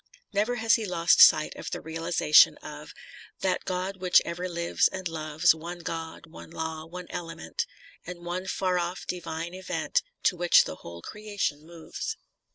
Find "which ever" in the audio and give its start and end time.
3.97-4.49